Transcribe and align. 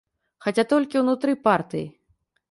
Хаця 0.45 0.63
толькі 0.71 1.01
ўнутры 1.03 1.35
партыі. 1.47 1.83